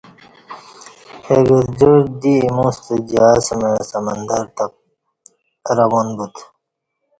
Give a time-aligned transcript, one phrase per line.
[1.29, 4.43] اہ گرجار دی ایمو ستہ جہاز مع سمندر
[5.63, 6.43] تہ رواں بوتہ